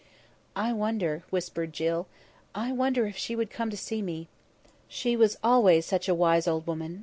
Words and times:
"I 0.55 0.73
wonder," 0.73 1.21
whispered 1.29 1.73
Jill, 1.73 2.07
"I 2.55 2.71
wonder 2.71 3.05
if 3.05 3.17
she 3.17 3.35
would 3.35 3.51
come 3.51 3.69
to 3.69 3.77
see 3.77 4.01
me. 4.01 4.29
She 4.87 5.15
was 5.15 5.37
always 5.43 5.85
such 5.85 6.09
a 6.09 6.15
wise 6.15 6.47
old 6.47 6.65
woman. 6.65 6.99